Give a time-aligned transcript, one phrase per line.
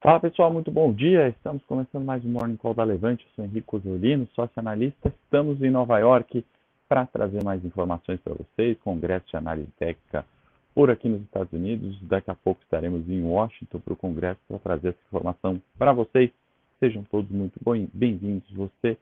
[0.00, 1.28] Fala pessoal, muito bom dia.
[1.28, 3.24] Estamos começando mais um Morning Call da Levante.
[3.24, 5.12] Eu sou Henrique Osolino, sócio analista.
[5.24, 6.44] Estamos em Nova York
[6.88, 8.78] para trazer mais informações para vocês.
[8.84, 10.24] Congresso de Análise Técnica
[10.72, 12.00] por aqui nos Estados Unidos.
[12.02, 16.30] Daqui a pouco estaremos em Washington para o Congresso para trazer essa informação para vocês.
[16.78, 17.58] Sejam todos muito
[17.92, 18.48] bem-vindos.
[18.52, 18.96] Você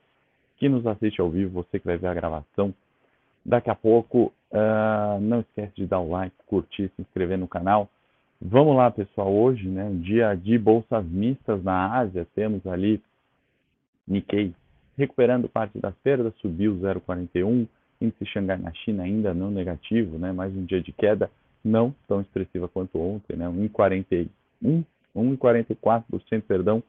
[0.57, 2.73] que nos assiste ao vivo, você que vai ver a gravação.
[3.45, 7.87] Daqui a pouco, uh, não esquece de dar o like, curtir, se inscrever no canal
[8.39, 9.33] Vamos lá, pessoal.
[9.33, 13.01] Hoje, né, um dia de bolsas mistas na Ásia, temos ali
[14.07, 14.53] Nikkei
[14.95, 17.67] recuperando parte das perdas, subiu 0,41.
[17.99, 21.31] Índice Xangai na China ainda não negativo, né, mais um dia de queda,
[21.65, 24.29] não tão expressiva quanto ontem, né, 1,41,
[25.15, 26.83] 1,44%, perdão,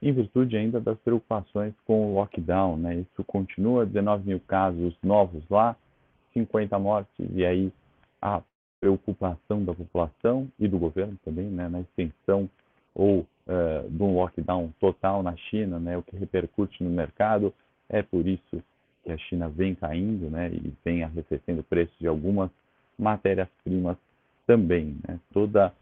[0.00, 5.42] em virtude ainda das preocupações com o lockdown, né, isso continua, 19 mil casos novos
[5.50, 5.74] lá,
[6.32, 7.72] 50 mortes, e aí
[8.22, 8.40] a
[8.80, 12.48] preocupação da população e do governo também, né, na extensão
[12.94, 17.52] ou uh, de um lockdown total na China, né, o que repercute no mercado.
[17.88, 18.62] É por isso
[19.04, 22.50] que a China vem caindo né, e vem arrefecendo o preço de algumas
[22.98, 23.96] matérias-primas
[24.46, 24.96] também.
[25.06, 25.72] Né, todo uh,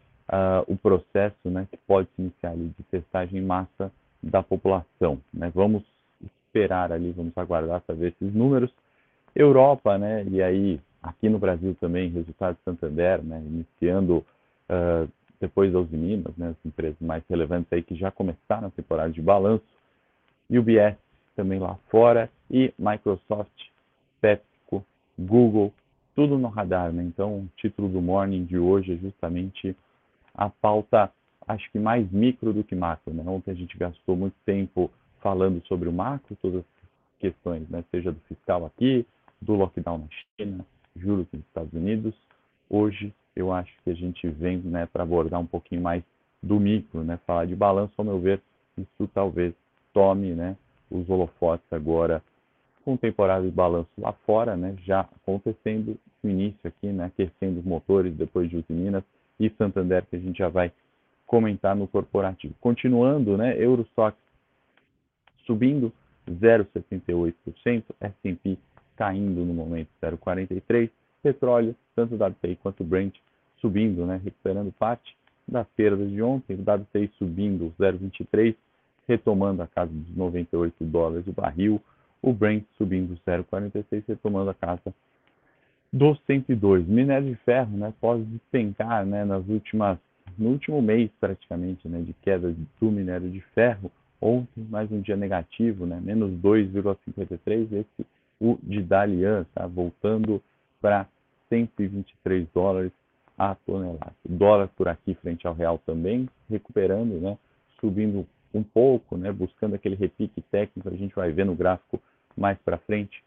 [0.67, 5.19] o processo né, que pode se iniciar ali de testagem em massa da população.
[5.33, 5.51] Né.
[5.53, 5.83] Vamos
[6.21, 8.71] esperar ali, vamos aguardar para ver esses números.
[9.35, 14.25] Europa, né, e aí aqui no Brasil também, resultado de Santander, né, iniciando
[14.69, 19.11] uh, depois das Minas, né, as empresas mais relevantes aí que já começaram a temporada
[19.11, 19.63] de balanço,
[20.49, 20.97] e o BS
[21.35, 23.51] também lá fora, e Microsoft,
[24.21, 24.83] PepsiCo,
[25.17, 25.73] Google,
[26.15, 26.91] tudo no radar.
[26.91, 27.03] Né?
[27.03, 29.75] Então, o título do Morning de hoje é justamente
[30.33, 31.11] a pauta,
[31.47, 33.13] acho que mais micro do que macro.
[33.13, 33.23] Né?
[33.27, 34.89] Ontem a gente gastou muito tempo
[35.21, 36.65] falando sobre o macro, todas as
[37.19, 37.83] questões, né?
[37.91, 39.05] seja do fiscal aqui,
[39.41, 40.07] do lockdown na
[40.37, 40.65] China,
[40.95, 42.13] juros dos Estados Unidos.
[42.69, 46.03] Hoje eu acho que a gente vem né, para abordar um pouquinho mais
[46.41, 48.41] do micro, né, falar de balanço, ao meu ver,
[48.77, 49.53] isso talvez
[49.93, 50.55] tome né,
[50.89, 52.21] os holofotes agora
[52.83, 57.65] com temporada de balanço lá fora, né, já acontecendo o início aqui, né, aquecendo os
[57.65, 59.03] motores depois de Minas
[59.39, 60.71] e Santander, que a gente já vai
[61.25, 62.53] comentar no corporativo.
[62.61, 64.15] Continuando, né, Eurostock
[65.45, 65.91] subindo
[66.29, 68.57] 0,78%, S&P
[68.95, 70.89] caindo no momento 0,43,
[71.21, 73.15] petróleo, tanto o WTI quanto o Brent
[73.59, 75.15] subindo, né, recuperando parte
[75.47, 78.55] das perdas de ontem, o WTI subindo 0,23,
[79.07, 81.81] retomando a casa dos 98 dólares o barril,
[82.21, 84.93] o Brent subindo 0,46, retomando a casa
[85.91, 86.87] dos 102.
[86.87, 89.97] Minério de ferro, né, pode despencar, né, nas últimas,
[90.37, 95.15] no último mês praticamente, né, de queda do minério de ferro, ontem mais um dia
[95.15, 98.05] negativo, né, menos 2,53, esse
[98.39, 99.65] o de Dalian, tá?
[99.67, 100.41] voltando
[100.81, 101.07] para
[101.49, 102.91] 123 dólares
[103.37, 104.13] a tonelada.
[104.23, 107.37] O dólar por aqui frente ao real também recuperando, né?
[107.79, 109.31] subindo um pouco, né?
[109.31, 112.01] buscando aquele repique técnico, a gente vai ver no gráfico
[112.35, 113.23] mais para frente,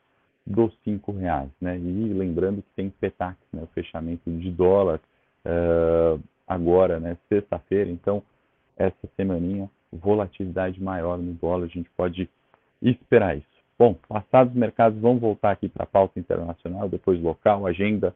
[0.47, 1.51] dos cinco reais.
[1.61, 1.79] Né?
[1.79, 3.63] E lembrando que tem PETAX, né?
[3.63, 5.01] o fechamento de dólar
[5.45, 7.17] uh, agora, né?
[7.29, 8.23] sexta-feira, então
[8.77, 12.29] essa semaninha, volatilidade maior no dólar, a gente pode
[12.81, 13.48] esperar isso.
[13.79, 18.13] Bom, passados os mercados, vamos voltar aqui para a pauta internacional, depois local, agenda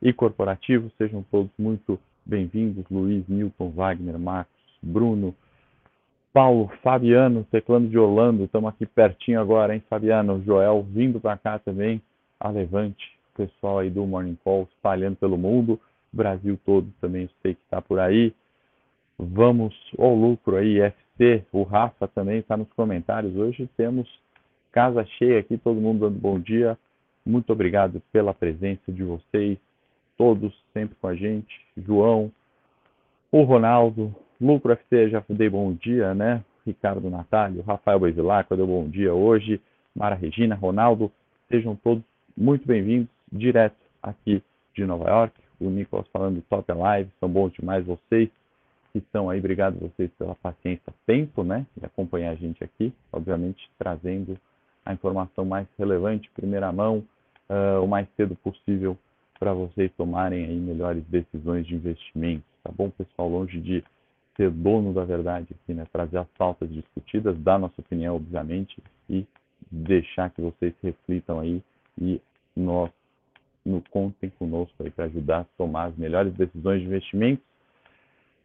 [0.00, 0.88] e corporativo.
[0.96, 2.84] Sejam todos muito bem-vindos.
[2.88, 5.34] Luiz, Milton, Wagner, Marcos, Bruno,
[6.32, 8.44] Paulo, Fabiano, teclando de Holanda.
[8.44, 10.40] Estamos aqui pertinho agora, hein, Fabiano?
[10.44, 12.00] Joel vindo para cá também.
[12.38, 15.80] A Levante, pessoal aí do Morning Call espalhando pelo mundo.
[16.12, 18.32] Brasil todo também sei que está por aí.
[19.18, 21.44] Vamos ao lucro aí, FC.
[21.50, 23.34] O Rafa também está nos comentários.
[23.34, 24.08] Hoje temos
[24.72, 26.78] Casa cheia aqui, todo mundo dando bom dia.
[27.26, 29.58] Muito obrigado pela presença de vocês,
[30.16, 31.60] todos sempre com a gente.
[31.76, 32.30] João,
[33.32, 36.44] o Ronaldo, Lucro FC, já dei bom dia, né?
[36.64, 39.60] Ricardo Natália, Rafael Bevilacqua deu bom dia hoje.
[39.94, 41.10] Mara Regina, Ronaldo,
[41.48, 42.04] sejam todos
[42.36, 44.40] muito bem-vindos, direto aqui
[44.74, 45.34] de Nova York.
[45.60, 48.30] O Nicolas falando top live, são bons demais vocês
[48.92, 49.40] que estão aí.
[49.40, 51.66] Obrigado vocês pela paciência, tempo, né?
[51.76, 54.38] De acompanhar a gente aqui, obviamente trazendo
[54.90, 57.04] a informação mais relevante, primeira mão,
[57.48, 58.96] uh, o mais cedo possível
[59.38, 63.28] para vocês tomarem aí melhores decisões de investimento, tá bom, pessoal?
[63.28, 63.82] Longe de
[64.36, 65.86] ser dono da verdade aqui, né?
[65.92, 68.76] Trazer as pautas discutidas, dar nossa opinião, obviamente,
[69.08, 69.26] e
[69.70, 71.62] deixar que vocês reflitam aí
[72.00, 72.20] e
[72.56, 72.90] nós
[73.64, 77.42] no contem conosco aí para ajudar a tomar as melhores decisões de investimento.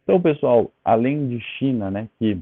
[0.02, 2.38] Então, pessoal, além de China, né, que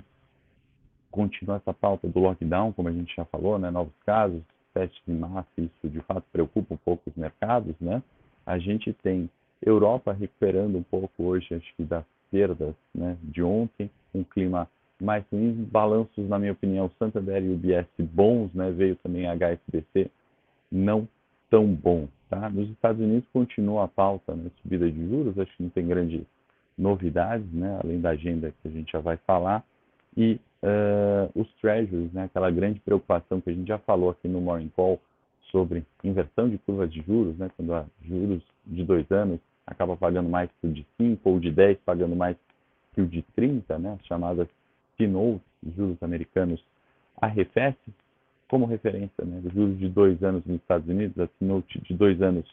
[1.15, 4.43] continua essa pauta do lockdown, como a gente já falou, né, novos casos,
[4.75, 8.03] testes em massa, isso de fato preocupa um pouco os mercados, né?
[8.45, 9.31] A gente tem
[9.65, 14.69] Europa recuperando um pouco hoje, acho que das perdas, né, de ontem, um clima
[15.01, 18.71] mais ruins, balanços, na minha opinião, Santander e UBS bons, né?
[18.73, 20.11] veio também a HSBC
[20.71, 21.07] não
[21.51, 22.09] tão bom.
[22.29, 22.49] Tá?
[22.49, 24.51] Nos Estados Unidos continua a pauta, né?
[24.63, 26.23] subida de juros, acho que não tem grandes
[26.77, 27.79] novidades, né?
[27.83, 29.65] além da agenda que a gente já vai falar,
[30.17, 32.25] e uh, os treasuries, né?
[32.25, 34.99] aquela grande preocupação que a gente já falou aqui no Morning Call
[35.51, 37.51] sobre inversão de curvas de juros, né?
[37.57, 41.51] quando há juros de dois anos acaba pagando mais que o de 5 ou de
[41.51, 42.37] 10 pagando mais
[42.95, 43.97] que o de 30, né?
[44.01, 44.49] as chamadas
[44.97, 45.43] T-notes,
[45.77, 46.63] juros americanos,
[47.21, 47.79] arrefece
[48.49, 49.43] como referência, né?
[49.45, 52.45] os juros de dois anos nos Estados Unidos, a T-note de dois anos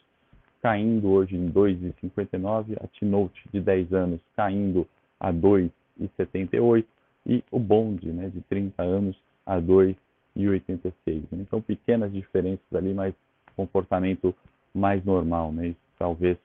[0.60, 4.86] caindo hoje em 2,59, a T-note de 10 anos caindo
[5.18, 6.84] a 2,78
[7.26, 9.16] e o bond né, de 30 anos
[9.46, 10.94] a 2,86.
[11.06, 11.22] Né?
[11.32, 13.14] Então, pequenas diferenças ali, mas
[13.56, 14.34] comportamento
[14.74, 15.52] mais normal.
[15.52, 15.68] Né?
[15.68, 16.36] Isso talvez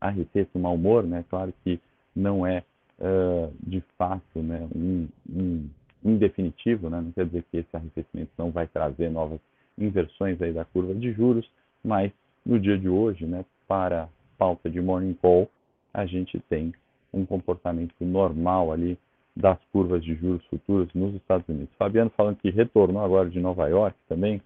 [0.00, 1.24] arrefeça o mau humor, né?
[1.30, 1.80] claro que
[2.14, 2.62] não é
[2.98, 5.68] uh, de fato né, um, um
[6.04, 7.00] indefinitivo, né?
[7.00, 9.40] não quer dizer que esse arrefecimento não vai trazer novas
[9.78, 11.48] inversões aí da curva de juros,
[11.82, 12.12] mas
[12.44, 15.50] no dia de hoje, né, para pauta de morning call,
[15.92, 16.74] a gente tem
[17.14, 18.98] um comportamento normal ali
[19.36, 21.74] das curvas de juros futuros nos Estados Unidos.
[21.76, 24.40] Fabiano falando que retornou agora de Nova York também.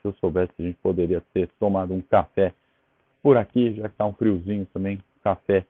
[0.00, 2.52] Se eu soubesse, a gente poderia ter tomado um café
[3.22, 5.64] por aqui, já que está um friozinho também, café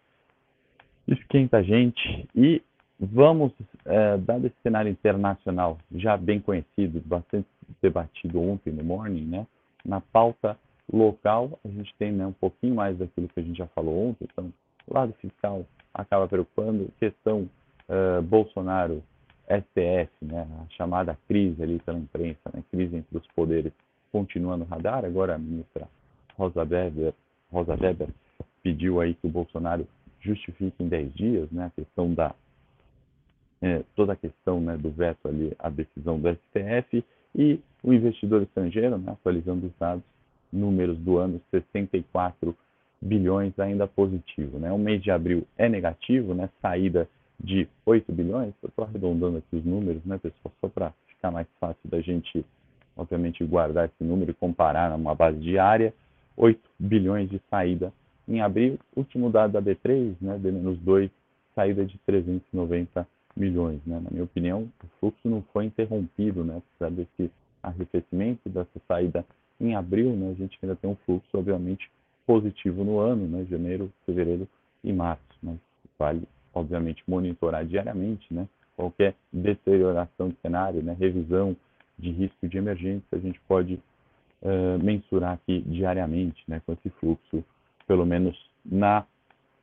[1.06, 2.28] esquenta a gente.
[2.34, 2.60] E
[2.98, 3.52] vamos,
[3.84, 7.46] é, dado esse cenário internacional já bem conhecido, bastante
[7.80, 9.46] debatido ontem no morning, né?
[9.84, 10.58] Na pauta
[10.92, 14.26] local, a gente tem né, um pouquinho mais daquilo que a gente já falou ontem.
[14.30, 14.52] Então,
[14.88, 17.48] lado fiscal acaba preocupando, questão
[17.88, 19.02] uh, Bolsonaro,
[19.46, 23.72] STF, né, a chamada crise ali pela imprensa, né, crise entre os poderes,
[24.10, 25.04] continua no radar.
[25.04, 25.88] Agora a ministra
[26.36, 27.14] Rosa Weber,
[27.52, 28.08] Rosa Weber
[28.62, 29.86] pediu aí que o Bolsonaro
[30.20, 32.34] justifique em 10 dias né, a questão da
[33.60, 37.04] é, toda a questão né, do veto ali, a decisão do STF
[37.34, 40.04] e o investidor estrangeiro, né, atualizando os dados,
[40.52, 42.56] números do ano, 64
[43.04, 44.58] bilhões ainda positivo.
[44.58, 44.72] Né?
[44.72, 46.48] O mês de abril é negativo, né?
[46.62, 47.08] saída
[47.38, 51.46] de 8 bilhões, eu estou arredondando aqui os números, né, pessoal, só para ficar mais
[51.60, 52.44] fácil da gente,
[52.96, 55.92] obviamente, guardar esse número e comparar numa base diária,
[56.36, 57.92] 8 bilhões de saída
[58.26, 61.10] em abril, último dado da B3, né, B-2,
[61.54, 63.06] saída de 390
[63.36, 63.80] milhões.
[63.84, 64.00] Né?
[64.00, 66.62] Na minha opinião, o fluxo não foi interrompido, né?
[66.78, 67.30] apesar desse
[67.62, 69.24] arrefecimento, dessa saída
[69.60, 71.90] em abril, né, a gente ainda tem um fluxo, obviamente,
[72.26, 74.48] positivo no ano, né, janeiro, fevereiro
[74.82, 75.22] e março.
[75.42, 75.58] Mas
[75.98, 76.22] vale,
[76.52, 81.56] obviamente, monitorar diariamente né, qualquer deterioração de cenário, né, revisão
[81.98, 83.74] de risco de emergência, a gente pode
[84.42, 87.44] uh, mensurar aqui diariamente né, com esse fluxo,
[87.86, 89.04] pelo menos na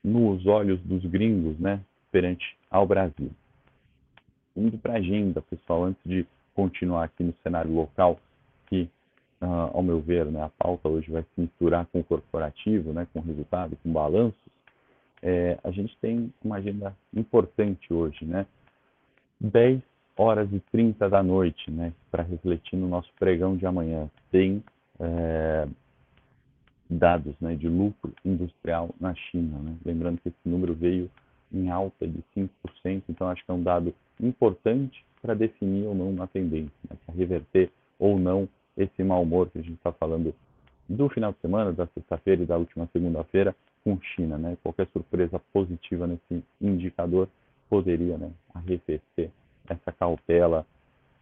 [0.03, 1.79] nos olhos dos gringos, né,
[2.11, 3.29] perante ao Brasil.
[4.57, 6.25] Indo para a agenda, pessoal, antes de
[6.55, 8.19] continuar aqui no cenário local,
[9.41, 13.07] uh, ao meu ver, né, a pauta hoje vai se misturar com o corporativo, né,
[13.13, 14.51] com resultado, com balanços,
[15.21, 18.45] é, a gente tem uma agenda importante hoje, né?
[19.39, 19.81] 10
[20.17, 24.09] horas e 30 da noite, né, para refletir no nosso pregão de amanhã.
[24.31, 24.63] Tem
[24.99, 25.67] é,
[26.89, 29.57] dados né, de lucro industrial na China.
[29.59, 29.75] Né?
[29.85, 31.09] Lembrando que esse número veio
[31.51, 36.09] em alta de 5%, então acho que é um dado importante para definir ou não
[36.09, 40.33] uma tendência, né, para reverter ou não esse mau humor que a gente está falando
[40.87, 44.37] do final de semana, da sexta-feira e da última segunda-feira com China.
[44.37, 44.57] Né?
[44.61, 47.27] Qualquer surpresa positiva nesse indicador
[47.69, 49.31] poderia né, arrefecer
[49.69, 50.65] essa cautela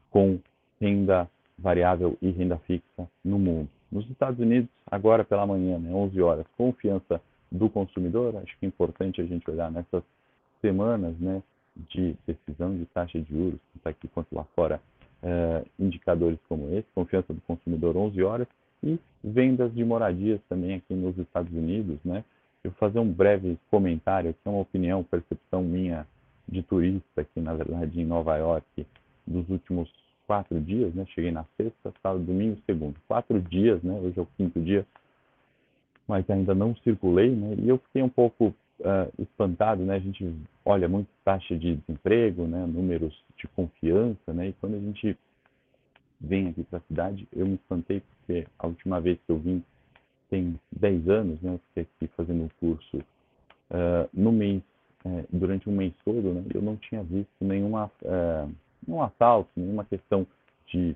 [0.09, 0.39] com
[0.81, 3.69] renda variável e renda fixa no mundo.
[3.91, 8.35] Nos Estados Unidos, agora pela manhã, né, 11 horas, confiança do consumidor.
[8.37, 10.03] Acho que é importante a gente olhar nessas
[10.61, 11.41] semanas né,
[11.75, 14.81] de decisão de taxa de juros, tanto aqui quanto lá fora,
[15.23, 18.47] uh, indicadores como esse, confiança do consumidor 11 horas
[18.83, 22.23] e vendas de moradias também aqui nos Estados Unidos, né?
[22.63, 26.05] Eu vou fazer um breve comentário, que é uma opinião, percepção minha
[26.47, 28.85] de turista aqui, na verdade, em Nova York,
[29.25, 29.89] dos últimos
[30.27, 31.05] quatro dias, né?
[31.07, 32.95] Cheguei na sexta, sábado, domingo, segundo.
[33.07, 33.93] Quatro dias, né?
[33.99, 34.85] Hoje é o quinto dia,
[36.07, 37.55] mas ainda não circulei, né?
[37.57, 39.95] E eu fiquei um pouco uh, espantado, né?
[39.95, 40.33] A gente
[40.65, 42.65] olha muito taxa de desemprego, né?
[42.65, 44.49] Números de confiança, né?
[44.49, 45.17] E quando a gente
[46.19, 49.63] vem aqui para a cidade, eu me espantei porque a última vez que eu vim
[50.29, 51.53] tem 10 anos, né?
[51.53, 54.61] Eu fiquei aqui fazendo um curso uh, no mês,
[55.05, 56.43] uh, durante um mês todo, né?
[56.53, 57.91] Eu não tinha visto nenhuma,
[58.85, 60.25] nenhum assalto, nenhuma questão
[60.67, 60.95] de,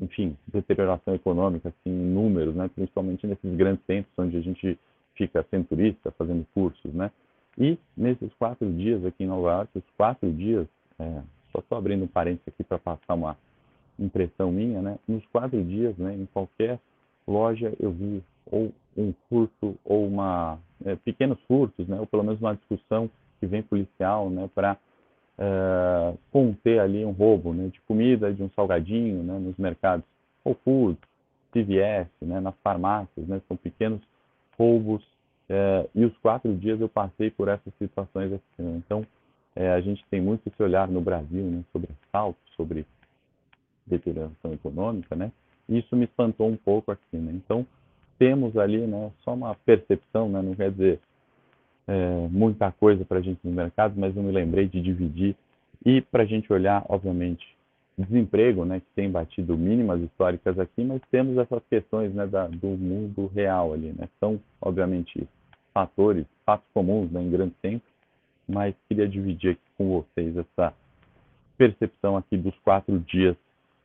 [0.00, 2.68] enfim, deterioração econômica, assim, em números, né?
[2.74, 4.78] Principalmente nesses grandes centros onde a gente
[5.16, 7.10] fica sendo turista, fazendo cursos, né?
[7.58, 10.66] E nesses quatro dias aqui em Nova York, os quatro dias,
[10.98, 13.36] é, só estou abrindo um parênteses aqui para passar uma
[13.98, 14.98] impressão minha, né?
[15.08, 16.78] Nos quatro dias, né, em qualquer
[17.26, 22.40] loja eu vi ou um furto ou uma é, pequenos furtos, né, ou pelo menos
[22.40, 24.76] uma discussão que vem policial, né, para
[25.38, 30.06] é, conter ali um roubo, né, de comida, de um salgadinho, né, nos mercados,
[30.44, 30.98] ou food,
[31.52, 34.00] CVS, né, nas farmácias, né, são pequenos
[34.58, 35.02] roubos
[35.48, 38.62] é, e os quatro dias eu passei por essas situações aqui.
[38.62, 38.82] Né?
[38.84, 39.06] Então,
[39.54, 42.86] é, a gente tem muito esse olhar no Brasil né, sobre assalto, sobre
[43.86, 45.30] deterioração econômica, né?
[45.68, 47.32] E isso me espantou um pouco aqui, né?
[47.32, 47.66] Então,
[48.18, 50.42] temos ali, né, só uma percepção, né?
[50.42, 51.00] Não quer dizer
[51.86, 55.36] é, muita coisa para a gente no mercado, mas eu me lembrei de dividir
[55.84, 57.55] e para a gente olhar, obviamente,
[57.98, 62.66] desemprego, né, que tem batido mínimas históricas aqui, mas temos essas questões, né, da, do
[62.66, 64.08] mundo real ali, né?
[64.20, 65.26] São, obviamente,
[65.72, 67.88] fatores, fatos comuns, né, em grande centro,
[68.46, 70.74] mas queria dividir aqui com vocês essa
[71.56, 73.36] percepção aqui dos quatro dias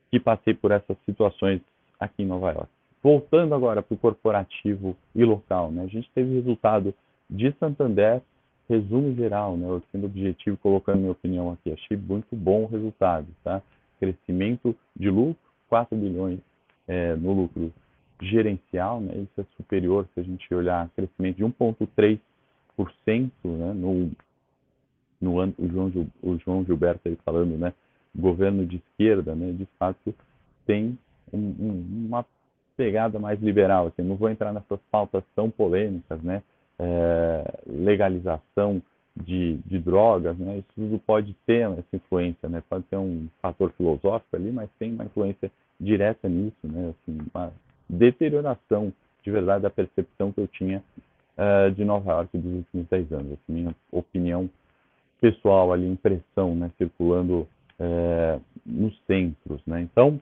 [0.09, 1.61] que passei por essas situações
[1.99, 2.69] aqui em Nova York.
[3.01, 5.83] Voltando agora para o corporativo e local, né?
[5.83, 6.93] a gente teve resultado
[7.29, 8.21] de Santander,
[8.69, 9.67] resumo geral, né?
[9.67, 13.61] eu sendo objetivo, colocando minha opinião aqui, achei muito bom o resultado, tá?
[14.01, 15.37] Crescimento de lucro,
[15.69, 16.39] 4 bilhões
[16.87, 17.71] é, no lucro
[18.21, 19.13] gerencial, né?
[19.15, 22.19] isso é superior se a gente olhar crescimento de 1,3%
[23.45, 23.73] né?
[23.73, 24.11] no,
[25.21, 25.91] no ano, o João,
[26.21, 27.73] o João Gilberto aí falando, né?
[28.15, 30.13] governo de esquerda, né, de fato,
[30.65, 30.97] tem
[31.31, 32.25] um, um, uma
[32.75, 33.87] pegada mais liberal.
[33.87, 36.43] Assim, não vou entrar nessas pautas tão polêmicas, né,
[36.79, 38.81] é, legalização
[39.15, 43.71] de, de, drogas, né, isso tudo pode ter essa influência, né, pode ter um fator
[43.73, 47.51] filosófico ali, mas tem uma influência direta nisso, né, assim, uma
[47.89, 50.81] deterioração de verdade da percepção que eu tinha
[51.37, 53.33] uh, de Nova York dos últimos 10 anos.
[53.33, 54.49] Assim, minha opinião
[55.19, 57.47] pessoal ali, impressão, né, circulando
[57.79, 59.61] é, nos centros.
[59.65, 59.81] Né?
[59.81, 60.19] Então,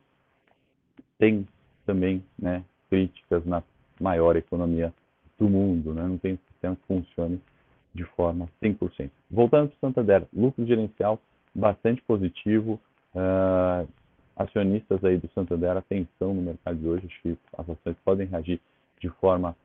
[1.17, 1.47] tem
[1.85, 3.63] também né, críticas na
[3.99, 4.93] maior economia
[5.37, 6.03] do mundo, né?
[6.03, 7.39] não tem sistema que funcione
[7.93, 9.09] de forma 100%.
[9.29, 11.19] Voltando para o Santander, lucro gerencial
[11.53, 12.79] bastante positivo,
[13.15, 13.87] uh,
[14.35, 18.59] acionistas aí do Santander, atenção no mercado de hoje, acho que as ações podem reagir
[19.01, 19.55] de forma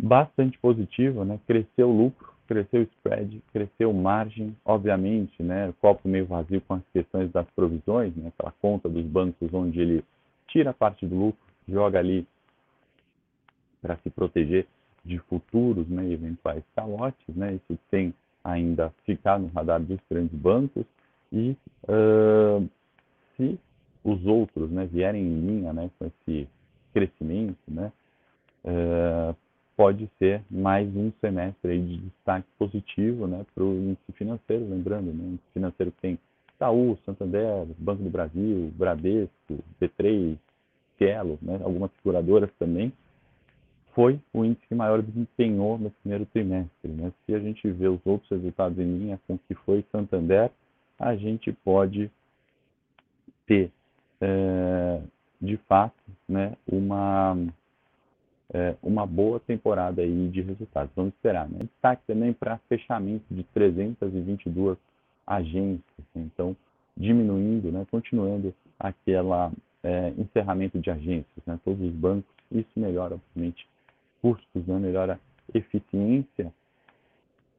[0.00, 1.38] bastante positiva, né?
[1.46, 6.82] cresceu o lucro, cresceu o spread, cresceu margem, obviamente, né, copo meio vazio com as
[6.92, 10.04] questões das provisões, né, aquela conta dos bancos onde ele
[10.48, 12.26] tira parte do lucro, joga ali
[13.80, 14.66] para se proteger
[15.10, 18.14] de futuros, né, eventuais calotes, né, isso tem
[18.44, 20.84] ainda ficar no radar dos grandes bancos.
[21.32, 21.56] E
[21.88, 22.68] uh,
[23.36, 23.58] se
[24.04, 26.48] os outros, né, vierem em linha, né, com esse
[26.94, 27.92] crescimento, né,
[28.64, 29.34] uh,
[29.76, 35.24] pode ser mais um semestre de destaque positivo né, para o índice financeiro, lembrando, né,
[35.24, 36.18] índice financeiro tem
[36.54, 40.36] Itaú, Santander, Banco do Brasil, Bradesco, B3,
[40.98, 42.92] Cielo, né, algumas seguradoras também,
[43.94, 46.90] foi o índice que maior desempenhou no primeiro trimestre.
[46.90, 47.12] Né?
[47.24, 50.50] Se a gente vê os outros resultados em linha com o que foi Santander,
[50.98, 52.10] a gente pode
[53.46, 53.70] ter,
[54.20, 55.00] é,
[55.40, 55.94] de fato,
[56.28, 57.36] né, uma
[58.52, 60.92] é, uma boa temporada aí de resultados.
[60.94, 61.48] Vamos esperar.
[61.48, 61.60] Né?
[61.60, 64.76] Destaque também para fechamento de 322
[65.26, 65.82] agências,
[66.14, 66.22] né?
[66.32, 66.56] então
[66.96, 67.86] diminuindo, né?
[67.90, 71.58] continuando aquela é, encerramento de agências, né?
[71.64, 72.30] todos os bancos.
[72.50, 73.66] Isso melhora, obviamente,
[74.20, 74.78] custos, né?
[74.78, 75.18] melhora
[75.54, 76.52] eficiência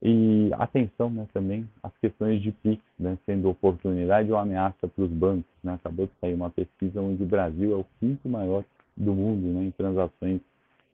[0.01, 5.11] e atenção né, também às questões de PIX, né, sendo oportunidade ou ameaça para os
[5.11, 5.45] bancos.
[5.63, 5.73] Né?
[5.73, 8.63] Acabou de sair uma pesquisa onde o Brasil é o quinto maior
[8.97, 10.41] do mundo né, em transações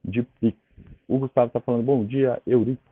[0.04, 0.58] de Pix.
[1.08, 2.82] O Gustavo está falando, bom dia, Eurico.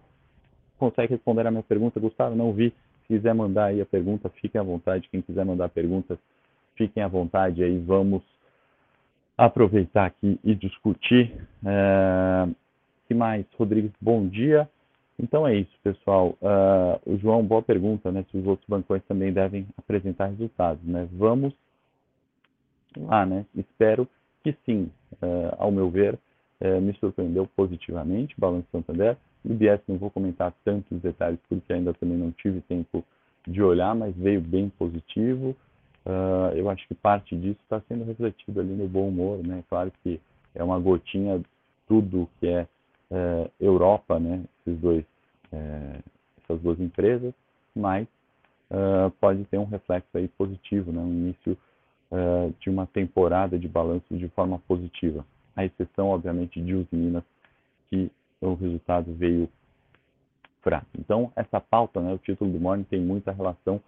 [0.79, 2.35] Consegue responder a minha pergunta, Gustavo?
[2.35, 2.71] Não vi.
[3.03, 5.09] Se quiser mandar aí a pergunta, fiquem à vontade.
[5.11, 6.19] Quem quiser mandar perguntas,
[6.77, 7.79] fiquem à vontade aí.
[7.79, 8.23] Vamos
[9.37, 11.33] aproveitar aqui e discutir.
[11.65, 12.49] É...
[13.07, 13.47] que mais?
[13.57, 14.69] Rodrigues, bom dia.
[15.19, 16.37] Então é isso, pessoal.
[16.43, 18.25] Uh, o João, boa pergunta, né?
[18.31, 21.09] Se os outros bancões também devem apresentar resultados, né?
[21.13, 21.55] Vamos
[22.97, 23.47] lá, né?
[23.57, 24.07] Espero
[24.43, 24.91] que sim.
[25.23, 26.19] Uh, ao meu ver,
[26.61, 29.17] é, me surpreendeu positivamente, Balanço Santander.
[29.45, 33.05] O IBS não vou comentar tantos detalhes porque ainda também não tive tempo
[33.47, 35.57] de olhar, mas veio bem positivo.
[36.05, 39.63] Uh, eu acho que parte disso está sendo refletido ali no bom humor, né?
[39.69, 40.21] Claro que
[40.55, 41.43] é uma gotinha
[41.87, 42.67] tudo que é,
[43.11, 44.43] é Europa, né?
[44.61, 45.05] Esses dois,
[45.53, 46.01] é,
[46.43, 47.33] essas duas empresas,
[47.75, 48.07] mas
[48.71, 51.01] uh, pode ter um reflexo aí positivo, né?
[51.01, 51.57] Um início
[52.11, 55.25] uh, de uma temporada de balanço de forma positiva
[55.57, 57.25] a exceção, obviamente, de Minas,
[57.89, 59.49] que o resultado veio
[60.61, 60.87] fraco.
[60.99, 63.81] Então, essa pauta, né, o título do Morning tem muita relação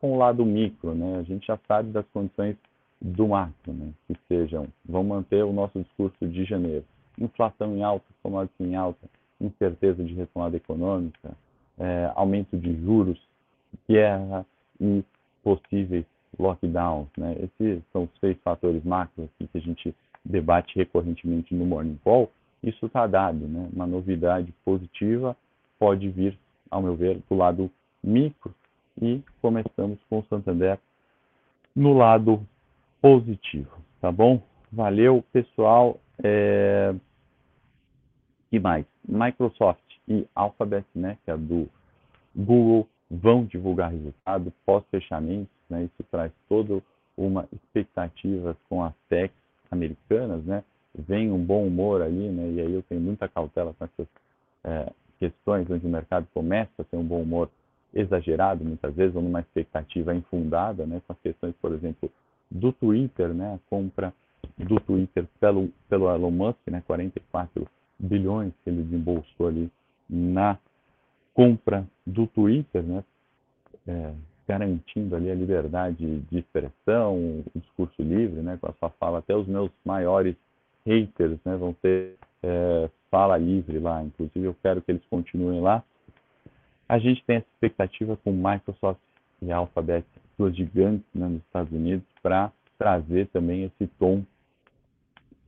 [0.00, 1.18] com o lado micro, né?
[1.18, 2.56] A gente já sabe das condições
[3.00, 3.90] do macro, né?
[4.06, 6.84] Que sejam, vamos manter o nosso discurso de janeiro.
[7.18, 9.08] Inflação em alta, commodities em alta,
[9.40, 11.36] incerteza de retomada econômica,
[11.78, 13.20] é, aumento de juros,
[13.88, 14.44] guerra
[14.80, 15.04] e
[15.42, 16.04] possíveis
[16.38, 17.36] lockdowns, né?
[17.38, 19.94] Esses são os seis fatores macros que a gente
[20.24, 22.30] debate recorrentemente no Morning Call.
[22.62, 23.68] Isso está dado, né?
[23.72, 25.36] Uma novidade positiva
[25.78, 26.38] pode vir,
[26.70, 27.70] ao meu ver, do lado
[28.02, 28.54] micro
[29.00, 30.78] e começamos com o Santander
[31.74, 32.46] no lado
[33.00, 33.70] positivo,
[34.00, 34.42] tá bom?
[34.72, 36.00] Valeu, pessoal.
[36.22, 36.94] É...
[38.50, 38.84] que mais?
[39.06, 41.68] Microsoft e Alphabet, né, que é do
[42.34, 45.84] Google, vão divulgar resultado pós-fechamento, né?
[45.84, 46.82] Isso traz toda
[47.16, 49.36] uma expectativa com as techs
[49.70, 50.62] americanas, né?
[50.94, 52.50] Vem um bom humor ali, né?
[52.52, 54.06] E aí eu tenho muita cautela com essas
[54.64, 57.48] é, questões onde o mercado começa a ter um bom humor
[57.94, 61.00] exagerado, muitas vezes, ou numa expectativa infundada, né?
[61.06, 62.10] Com as questões, por exemplo,
[62.50, 63.54] do Twitter, né?
[63.54, 64.12] A compra
[64.58, 66.82] do Twitter pelo, pelo Elon Musk, né?
[66.86, 67.66] 44
[67.98, 69.70] bilhões que ele desembolsou ali
[70.08, 70.58] na
[71.34, 73.04] compra do Twitter, né?
[73.86, 74.12] É,
[74.48, 78.56] garantindo ali a liberdade de expressão, o discurso livre, né?
[78.60, 80.36] Com a sua fala, até os meus maiores
[80.84, 81.56] haters, né?
[81.56, 84.02] Vão ter é, fala livre lá.
[84.02, 85.82] Inclusive, eu quero que eles continuem lá.
[86.88, 89.00] A gente tem essa expectativa com Microsoft
[89.42, 90.06] e Alphabet,
[90.38, 94.24] duas gigantes né, nos Estados Unidos, para trazer também esse tom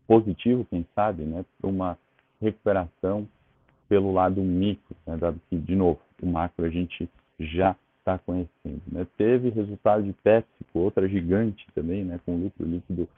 [0.06, 1.98] positivo, quem sabe, né, para uma
[2.40, 3.28] recuperação
[3.88, 8.82] pelo lado micro, né, dado que, de novo, o macro a gente já está conhecendo.
[8.90, 9.06] Né.
[9.16, 13.08] Teve resultado de PepsiCo, outra gigante também, né, com lucro líquido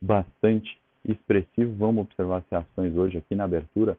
[0.00, 1.74] bastante expressivo.
[1.76, 3.98] Vamos observar as ações hoje aqui na abertura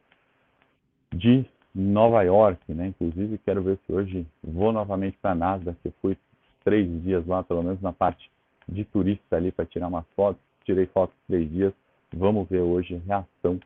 [1.14, 2.88] de Nova York, né?
[2.88, 6.18] Inclusive, quero ver se hoje vou novamente para a Nasdaq, eu fui
[6.64, 8.30] três dias lá, pelo menos na parte
[8.68, 10.42] de turista ali, para tirar umas fotos.
[10.64, 11.74] Tirei fotos três dias.
[12.14, 13.60] Vamos ver hoje a reação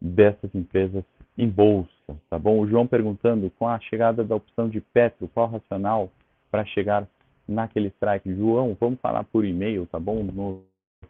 [0.00, 1.04] dessas empresas
[1.36, 1.90] em bolsa,
[2.28, 2.60] tá bom?
[2.60, 6.10] O João perguntando, com a chegada da opção de Petro, qual racional
[6.50, 7.06] para chegar
[7.46, 8.34] naquele strike?
[8.34, 10.22] João, vamos falar por e-mail, tá bom?
[10.22, 10.62] No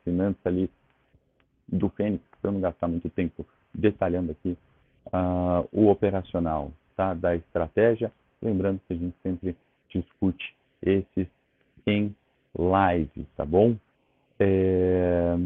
[0.04, 0.70] finanças ali
[1.68, 4.56] do Fênix, para não gastar muito tempo detalhando aqui
[5.06, 8.12] uh, o operacional tá, da estratégia.
[8.42, 9.56] Lembrando que a gente sempre
[9.88, 11.28] discute esses
[11.86, 12.14] em
[12.56, 13.76] live, tá bom?
[14.38, 15.36] É...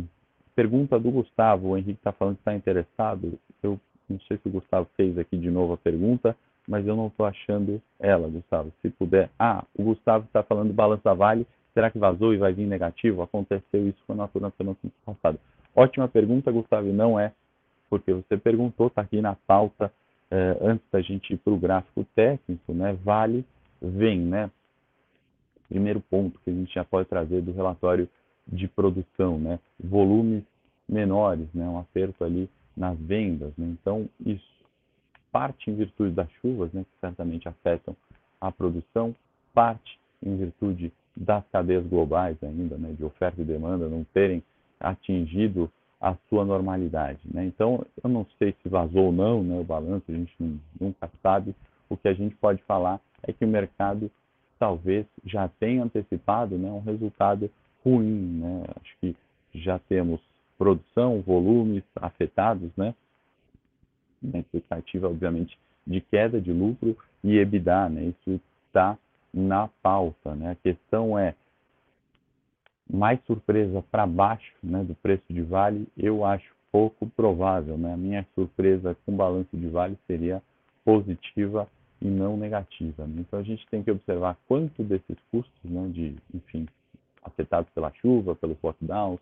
[0.54, 3.38] Pergunta do Gustavo, o Henrique está falando que está interessado.
[3.62, 6.36] Eu não sei se o Gustavo fez aqui de novo a pergunta,
[6.68, 8.72] mas eu não estou achando ela, Gustavo.
[8.80, 9.30] Se puder.
[9.38, 11.46] Ah, o Gustavo está falando do balança vale.
[11.72, 13.22] Será que vazou e vai vir negativo?
[13.22, 15.40] Aconteceu isso com a Natura no ano passado.
[15.74, 16.92] Ótima pergunta, Gustavo.
[16.92, 17.32] Não é
[17.94, 19.92] porque você perguntou, está aqui na pauta,
[20.28, 22.96] eh, antes da gente ir para o gráfico técnico, né?
[23.04, 23.44] Vale,
[23.80, 24.50] vem, né?
[25.68, 28.08] Primeiro ponto que a gente já pode trazer do relatório
[28.46, 29.58] de produção, né?
[29.82, 30.44] Volumes
[30.88, 31.66] menores, né?
[31.66, 33.66] Um aperto ali nas vendas, né?
[33.80, 34.54] Então, isso
[35.32, 36.84] parte em virtude das chuvas, né?
[36.84, 37.96] Que certamente afetam
[38.40, 39.14] a produção,
[39.52, 42.92] parte em virtude das cadeias globais ainda, né?
[42.92, 44.42] De oferta e demanda não terem
[44.80, 47.20] atingido a sua normalidade.
[47.24, 47.46] Né?
[47.46, 50.34] Então, eu não sei se vazou ou não né, o balanço, a gente
[50.78, 51.54] nunca sabe.
[51.88, 54.10] O que a gente pode falar é que o mercado
[54.58, 57.50] talvez já tenha antecipado né, um resultado
[57.84, 58.40] ruim.
[58.40, 58.64] Né?
[58.80, 59.16] Acho que
[59.54, 60.20] já temos
[60.58, 62.94] produção, volumes afetados, né?
[64.22, 68.04] Na expectativa, obviamente, de queda de lucro e EBITDA, né?
[68.04, 68.96] Isso está
[69.32, 70.52] na pauta, né?
[70.52, 71.34] A questão é
[72.90, 77.78] mais surpresa para baixo né, do preço de vale, eu acho pouco provável.
[77.78, 77.92] Né?
[77.94, 80.42] A minha surpresa com balanço de vale seria
[80.84, 81.68] positiva
[82.00, 83.06] e não negativa.
[83.06, 83.20] Né?
[83.20, 86.66] Então a gente tem que observar quanto desses custos, né, de, enfim,
[87.24, 89.20] afetados pela chuva, pelos lockdowns,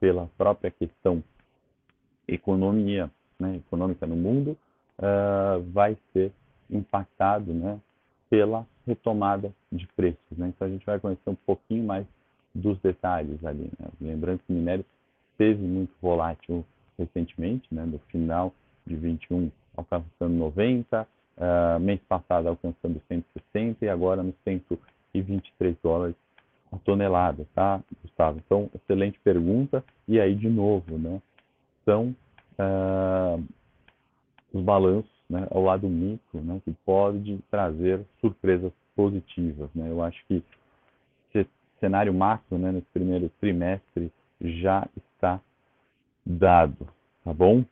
[0.00, 1.22] pela própria questão
[2.28, 4.56] economia, né, econômica no mundo,
[4.98, 6.32] uh, vai ser
[6.70, 7.78] impactado né,
[8.28, 10.18] pela retomada de preços.
[10.36, 10.48] Né?
[10.48, 12.06] Então a gente vai conhecer um pouquinho mais
[12.54, 13.70] dos detalhes ali.
[13.78, 13.88] Né?
[14.00, 14.84] Lembrando que o minério
[15.32, 16.64] esteve muito volátil
[16.98, 17.84] recentemente, né?
[17.84, 18.52] no final
[18.86, 21.06] de 21 alcançando 90, uh,
[21.38, 26.16] ah, mês passado alcançando 160 e agora nos 123 dólares
[26.76, 28.40] a tonelada, tá, Gustavo?
[28.44, 29.84] Então, excelente pergunta.
[30.06, 31.20] E aí, de novo, né,
[31.84, 32.14] são
[32.58, 33.42] uh,
[34.52, 39.68] os balanços né, ao lado micro, né, que pode trazer surpresas positivas.
[39.74, 39.90] Né?
[39.90, 40.42] Eu acho que
[41.78, 44.10] cenário macro né, nesse primeiro trimestre
[44.40, 45.38] já está
[46.24, 46.88] dado,
[47.22, 47.62] tá bom?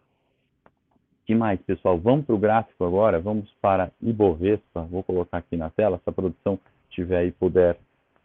[1.26, 1.98] que mais, pessoal?
[1.98, 4.82] Vamos para o gráfico agora, vamos para Ibovespa.
[4.82, 6.58] Vou colocar aqui na tela, se a produção
[6.90, 7.78] tiver aí puder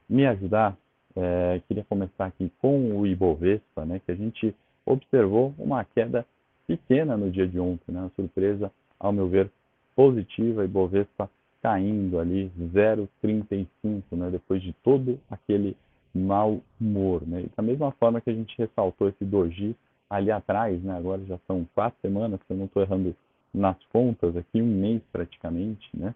[0.10, 0.76] me ajudar.
[1.15, 6.26] É, queria começar aqui com o Ibovespa, né, que a gente observou uma queda
[6.65, 9.52] pequena no dia de ontem, né, uma surpresa, ao meu ver,
[9.95, 11.30] positiva, Ibovespa
[11.62, 13.67] caindo ali 0,35,
[14.12, 15.76] né, depois de todo aquele
[16.13, 17.22] mau humor.
[17.28, 17.45] Né?
[17.56, 19.76] Da mesma forma que a gente ressaltou esse doji
[20.10, 23.15] ali atrás, né, agora já são quatro semanas, se eu não estou errando
[23.54, 26.15] nas contas, aqui um mês praticamente, né,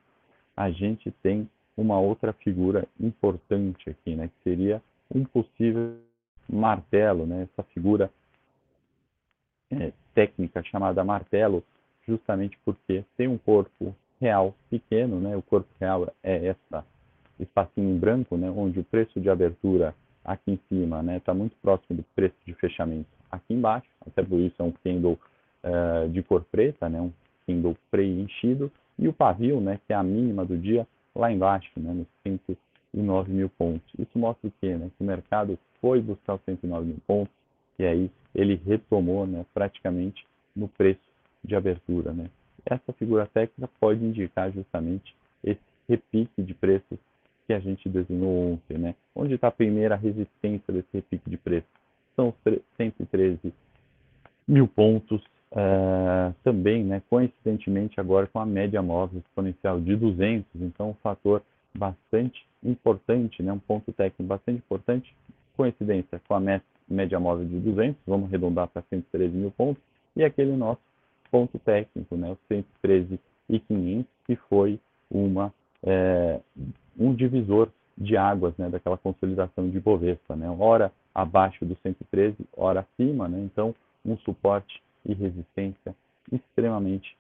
[0.56, 4.82] a gente tem uma outra figura importante aqui, né, que seria
[5.14, 5.98] um possível
[6.50, 8.12] martelo, né, essa figura
[9.72, 11.64] é, técnica chamada martelo,
[12.08, 16.86] justamente porque tem um corpo real pequeno, né, o corpo real é essa
[17.40, 21.56] espacinho em branco, né, onde o preço de abertura aqui em cima está né, muito
[21.62, 25.20] próximo do preço de fechamento aqui embaixo, até por isso é um candle
[25.64, 27.12] uh, de cor preta, né, um
[27.46, 31.94] candle preenchido, e o pavio, né, que é a mínima do dia, lá embaixo, né,
[31.94, 33.88] nos 109 mil pontos.
[33.98, 34.76] Isso mostra o quê?
[34.76, 34.90] Né?
[34.98, 37.34] Que o mercado foi buscar os 109 mil pontos
[37.78, 41.02] e aí ele retomou né, praticamente no preço
[41.44, 42.14] de abertura.
[42.14, 42.30] Né?
[42.66, 46.98] Essa figura técnica pode indicar justamente esse repique de preços
[47.46, 48.78] que a gente desenhou ontem.
[48.78, 48.96] Né?
[49.16, 51.70] Onde está a primeira resistência desse repique de preços?
[52.16, 53.54] São os 113
[54.48, 60.90] mil pontos Uh, também, né, coincidentemente, agora com a média móvel exponencial de 200, então
[60.90, 61.44] um fator
[61.76, 65.16] bastante importante, né, um ponto técnico bastante importante,
[65.56, 66.42] coincidência com a
[66.90, 69.82] média móvel de 200, vamos arredondar para 113 mil pontos,
[70.16, 70.82] e aquele nosso
[71.30, 76.40] ponto técnico, né, o 113 e 500, que foi uma, é,
[76.98, 82.80] um divisor de águas né, daquela consolidação de Bovespa, né, hora abaixo do 113, hora
[82.80, 85.96] acima, né, então um suporte e resistência
[86.32, 87.16] extremamente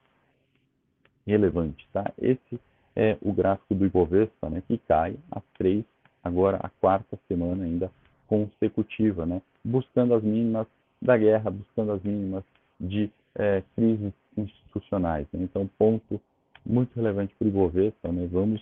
[1.26, 1.88] relevante.
[1.92, 2.12] Tá?
[2.22, 2.60] Esse
[2.96, 5.84] é o gráfico do Ibovespa, né, que cai a três,
[6.24, 7.92] agora a quarta semana ainda
[8.28, 10.68] consecutiva, né, buscando as mínimas
[11.02, 12.44] da guerra, buscando as mínimas
[12.80, 15.28] de é, crises institucionais.
[15.34, 15.44] Né?
[15.44, 16.22] Então, ponto
[16.66, 18.28] muito relevante para o Ibovespa, né?
[18.32, 18.62] vamos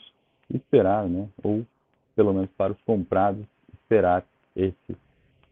[0.49, 1.65] esperar, né, ou
[2.15, 4.97] pelo menos para os comprados, esperar esse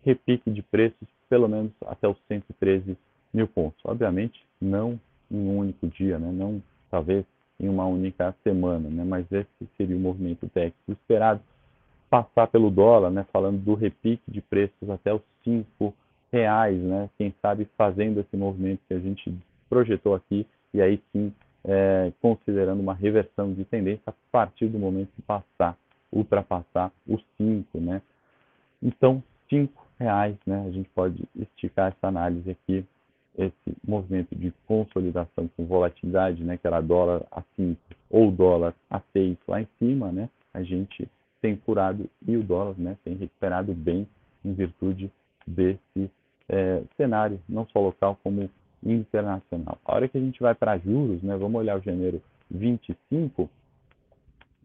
[0.03, 2.97] repique de preços, pelo menos até os 113
[3.33, 3.79] mil pontos.
[3.83, 4.99] Obviamente, não
[5.31, 6.31] em um único dia, né?
[6.31, 7.25] não talvez
[7.59, 9.03] em uma única semana, né?
[9.03, 11.41] mas esse seria o movimento técnico esperado.
[12.09, 13.25] Passar pelo dólar, né?
[13.31, 15.93] falando do repique de preços até os cinco
[16.31, 17.09] reais, né?
[17.17, 19.33] quem sabe fazendo esse movimento que a gente
[19.69, 21.31] projetou aqui, e aí sim
[21.63, 25.77] é, considerando uma reversão de tendência a partir do momento que passar,
[26.11, 28.01] ultrapassar os 5, né?
[28.81, 30.65] Então, 5 reais, né?
[30.67, 32.85] A gente pode esticar essa análise aqui
[33.37, 39.01] esse movimento de consolidação com volatilidade, né, que era dólar a 5 ou dólar a
[39.13, 41.07] 6 lá em cima, né, a gente
[41.41, 44.07] tem curado e o dólar né, tem recuperado bem
[44.43, 45.11] em virtude
[45.47, 46.11] desse
[46.49, 48.49] é, cenário, não só local como
[48.83, 49.77] internacional.
[49.85, 53.49] A hora que a gente vai para juros, né, vamos olhar o janeiro 25,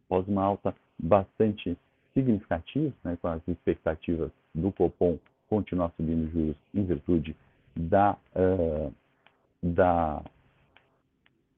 [0.06, 1.76] após uma alta bastante
[2.12, 7.36] significativa, né, com as expectativas do Copom continuar subindo juros em virtude
[7.76, 8.92] da, uh,
[9.62, 10.22] da,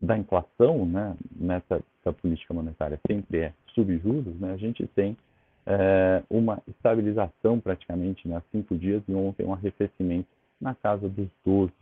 [0.00, 1.83] da inflação, né, nessa
[2.20, 5.12] política monetária sempre é subjuros, né, a gente tem
[5.66, 10.29] uh, uma estabilização praticamente né, há cinco dias e ontem um arrefecimento
[10.61, 11.72] na casa dos 12,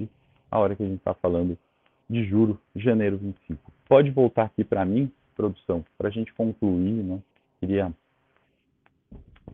[0.51, 1.57] a hora que a gente está falando
[2.09, 3.73] de juro, janeiro 25.
[3.89, 7.21] Pode voltar aqui para mim, produção, para a gente concluir, né?
[7.61, 7.93] Queria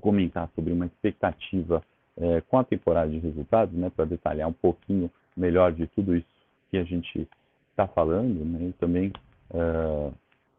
[0.01, 1.83] comentar sobre uma expectativa
[2.21, 6.29] é, com a temporada de resultados, né, para detalhar um pouquinho melhor de tudo isso
[6.71, 7.27] que a gente
[7.71, 9.13] está falando, né, e também
[9.53, 10.11] é,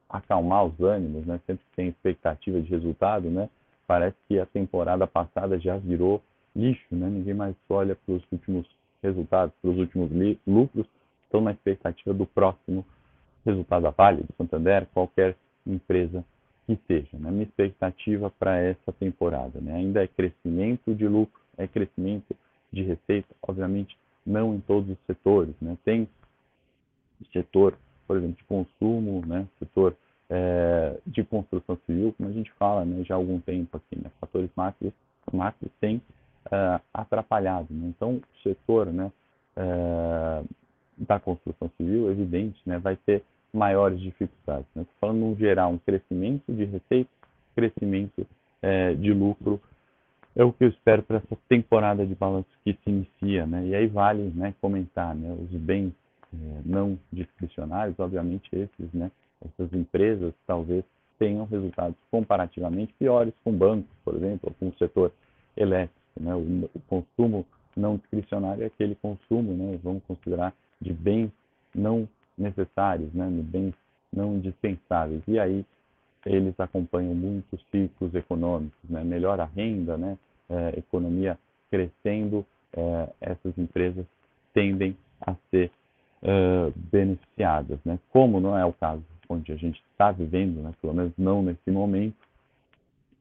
[0.10, 3.48] acalmar os ânimos, né, sempre que tem expectativa de resultado, né,
[3.86, 6.22] parece que a temporada passada já virou
[6.56, 8.66] lixo, né, ninguém mais olha para os últimos
[9.04, 10.10] resultados, para os últimos
[10.46, 10.88] lucros,
[11.24, 12.86] estão na expectativa do próximo
[13.46, 16.24] resultado da Vale, do Santander, qualquer empresa
[16.66, 17.18] que seja.
[17.18, 17.32] Né?
[17.32, 19.74] Minha expectativa para essa temporada né?
[19.74, 22.36] ainda é crescimento de lucro é crescimento
[22.72, 25.78] de receita, obviamente não em todos os setores, né?
[25.84, 26.08] Tem
[27.34, 29.48] setor, por exemplo, de consumo, né?
[29.60, 29.96] Setor
[30.30, 33.04] é, de construção civil, como a gente fala, né?
[33.04, 34.12] Já há algum tempo aqui, né?
[34.20, 34.94] Fatores macros,
[35.32, 35.98] macros têm
[36.48, 37.88] uh, atrapalhado, né?
[37.88, 39.12] Então, o setor, né?
[39.58, 40.48] Uh,
[40.98, 42.78] da construção civil, evidente, né?
[42.78, 44.68] Vai ter maiores dificuldades.
[44.76, 44.86] Né?
[45.00, 47.10] Falando no geral, um crescimento de receita,
[47.56, 48.26] crescimento
[48.62, 49.62] é, de lucro
[50.36, 53.66] é o que eu espero para essa temporada de balanço que se inicia, né?
[53.68, 55.94] E aí vale, né, comentar, né, os bens
[56.34, 59.12] é, não discricionários, obviamente esses, né,
[59.44, 60.84] essas empresas talvez
[61.20, 65.12] tenham resultados comparativamente piores com bancos, por exemplo, ou com o setor
[65.56, 66.00] elétrico.
[66.20, 66.34] Né?
[66.34, 71.30] O, o, consumo não discricionário é aquele consumo, né, vamos considerar, de bens
[71.76, 73.76] não necessários, né, de bens
[74.12, 75.22] não indispensáveis.
[75.28, 75.66] E aí
[76.26, 79.04] eles acompanham muitos ciclos econômicos, né?
[79.04, 80.18] melhora a renda, né?
[80.50, 81.38] É, economia
[81.70, 84.06] crescendo, é, essas empresas
[84.54, 85.72] tendem a ser
[86.22, 87.80] é, beneficiadas.
[87.86, 87.98] Né?
[88.12, 90.74] Como não é o caso onde a gente está vivendo, né?
[90.82, 92.18] pelo menos não nesse momento,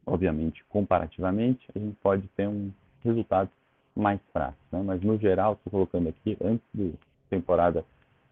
[0.04, 2.70] obviamente, comparativamente, a gente pode ter um
[3.04, 3.48] resultado
[3.94, 4.58] mais fraco.
[4.72, 4.82] Né?
[4.84, 6.90] Mas, no geral, estou colocando aqui, antes da
[7.28, 7.84] temporada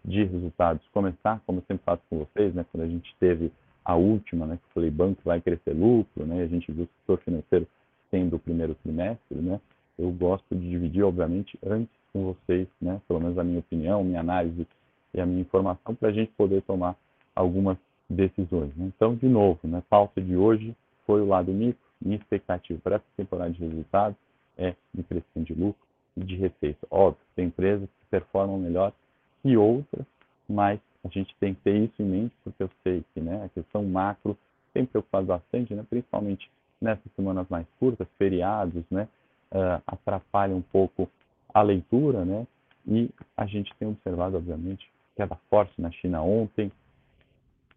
[0.03, 2.65] de resultados começar, como eu sempre faço com vocês, né?
[2.71, 3.51] quando a gente teve
[3.89, 6.89] a última, né, que eu falei, banco vai crescer lucro, né, a gente viu o
[7.01, 7.67] setor financeiro
[8.11, 9.59] tendo o primeiro trimestre, né,
[9.97, 14.19] eu gosto de dividir, obviamente, antes com vocês, né, pelo menos a minha opinião, minha
[14.19, 14.67] análise
[15.11, 16.95] e a minha informação, para a gente poder tomar
[17.35, 18.69] algumas decisões.
[18.75, 18.91] Né?
[18.95, 20.75] Então, de novo, né, pauta de hoje
[21.07, 24.17] foi o lado micro, minha expectativa para essa temporada de resultados
[24.55, 25.81] é de crescimento de lucro
[26.15, 26.85] e de receita.
[26.91, 28.93] Óbvio, tem empresas que performam melhor
[29.41, 30.05] que outras,
[30.47, 33.49] mas a gente tem que ter isso em mente, porque eu sei que né, a
[33.49, 34.37] questão macro
[34.73, 36.49] tem preocupado bastante, né, principalmente
[36.81, 39.07] nessas semanas mais curtas, feriados, né,
[39.51, 41.09] uh, atrapalha um pouco
[41.53, 42.45] a leitura, né,
[42.87, 46.71] e a gente tem observado, obviamente, queda forte na China ontem,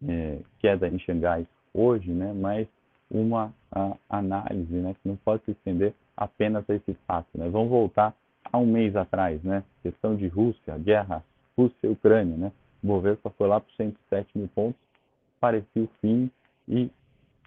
[0.07, 2.67] é, queda em Xangai hoje, né, mas
[3.09, 3.53] uma
[4.09, 7.27] análise né, que não pode se estender apenas a esse fato.
[7.35, 7.49] Né.
[7.49, 8.13] Vamos voltar
[8.51, 11.23] a um mês atrás, né, questão de Rússia, guerra
[11.57, 12.51] Rússia e Ucrânia, né,
[12.83, 14.79] o Bovespa foi lá para 107 mil pontos,
[15.39, 16.29] parecia o fim
[16.67, 16.89] e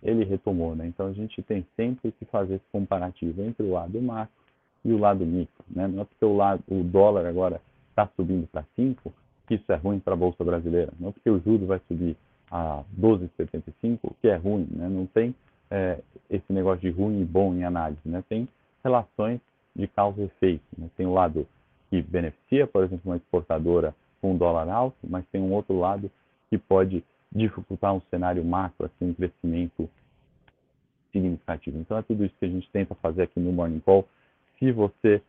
[0.03, 0.75] ele retomou.
[0.75, 0.87] Né?
[0.87, 4.35] Então a gente tem sempre que fazer esse comparativo entre o lado macro
[4.85, 5.65] e o lado micro.
[5.69, 5.87] Né?
[5.87, 9.13] Não é porque o, lado, o dólar agora está subindo para 5
[9.47, 10.93] que isso é ruim para a Bolsa Brasileira.
[10.99, 12.17] Não é porque o juro vai subir
[12.51, 14.67] a 12,75 que é ruim.
[14.71, 14.89] Né?
[14.89, 15.35] Não tem
[15.71, 18.01] é, esse negócio de ruim e bom em análise.
[18.05, 18.25] Né?
[18.29, 18.49] Tem
[18.83, 19.41] relações
[19.75, 20.65] de causa e efeito.
[20.77, 20.89] Né?
[20.97, 21.47] Tem o lado
[21.91, 23.95] que beneficia, por exemplo, uma exportadora
[24.27, 26.11] com o dólar alto, mas tem um outro lado
[26.51, 29.89] que pode dificultar um cenário macro, assim, um crescimento
[31.13, 31.79] significativo.
[31.79, 34.05] Então é tudo isso que a gente tenta fazer aqui no Morning Call.
[34.59, 35.23] Se você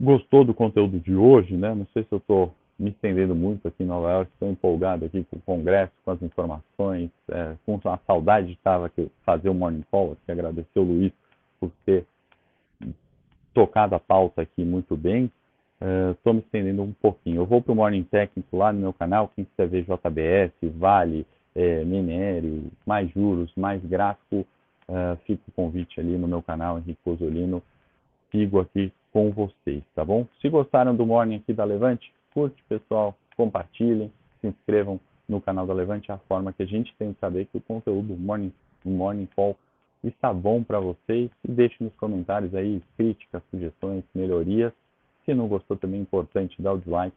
[0.00, 1.72] gostou do conteúdo de hoje, né?
[1.72, 5.24] Não sei se eu estou me estendendo muito aqui em Nova York, estou empolgado aqui
[5.30, 9.54] com o congresso, com as informações, é, com a saudade de estar aqui fazer o
[9.54, 11.12] Morning Call, aqui, agradecer o Luiz
[11.60, 12.06] por ter
[13.54, 15.30] tocado a pauta aqui muito bem
[16.12, 17.40] estou uh, me estendendo um pouquinho.
[17.40, 21.26] Eu vou para o Morning Técnico lá no meu canal, quem quiser ver JBS, Vale,
[21.54, 24.46] é, minério, mais juros, mais gráfico,
[24.88, 27.62] uh, fica o convite ali no meu canal, Henrique Pozzolino.
[28.30, 30.26] Sigo aqui com vocês, tá bom?
[30.40, 35.74] Se gostaram do Morning aqui da Levante, curte, pessoal, compartilhem, se inscrevam no canal da
[35.74, 38.52] Levante, é a forma que a gente tem de saber que o conteúdo do Morning,
[38.84, 39.56] Morning Call
[40.04, 41.30] está bom para vocês.
[41.48, 44.72] E deixe nos comentários aí críticas, sugestões, melhorias
[45.24, 47.16] se não gostou, também é importante dar o dislike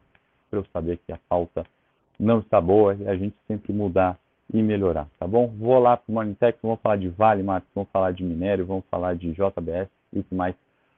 [0.49, 1.65] para eu saber que a pauta
[2.19, 4.17] não está boa e a gente sempre mudar
[4.53, 5.47] e melhorar, tá bom?
[5.47, 8.65] Vou lá para o Morning Tech, vamos falar de Vale, Marcos, vamos falar de minério,
[8.65, 10.55] vamos falar de JBS e o que mais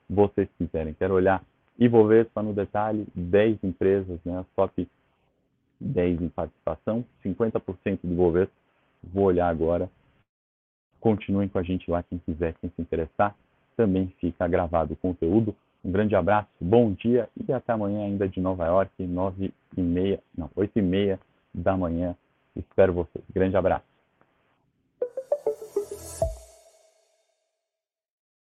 [0.10, 0.94] vocês quiserem.
[0.94, 1.42] Quero olhar
[1.78, 4.88] Ibovespa no detalhe, 10 empresas, né, as top
[5.80, 8.54] 10 em participação, 50% do Ibovespa.
[9.04, 9.90] Vou olhar agora.
[11.00, 13.36] Continuem com a gente lá, quem quiser, quem se interessar.
[13.78, 18.42] Também fica gravado o conteúdo um grande abraço, bom dia e até amanhã ainda de
[18.42, 21.20] Nova York, nove e meia, não, oito e meia
[21.54, 22.16] da manhã.
[22.56, 23.24] Espero vocês.
[23.32, 23.95] Grande abraço.